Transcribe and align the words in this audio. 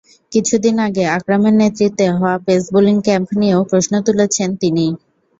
কিছুদিন 0.31 0.75
আগে 0.87 1.03
আকরামের 1.15 1.55
নেতৃত্বে 1.57 2.05
হওয়া 2.13 2.35
পেস 2.45 2.63
বোলিং 2.73 2.97
ক্যাম্প 3.05 3.29
নিয়েও 3.39 3.61
প্রশ্ন 3.71 3.93
তুলেছেন 4.07 4.49
তিনি। 4.61 4.85